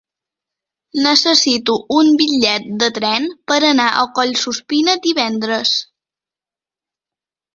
[1.07, 5.75] Necessito un bitllet de tren per anar a Collsuspina divendres.